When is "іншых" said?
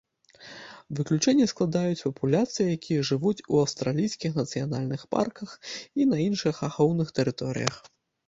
6.27-6.55